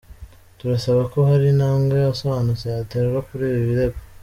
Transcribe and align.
Turasaba 0.57 1.01
ko 1.13 1.19
hari 1.29 1.45
intambwe 1.53 1.97
isobanutse 2.13 2.65
yaterwa 2.75 3.19
kuri 3.27 3.43
ibi 3.49 3.61
birego. 3.69 3.99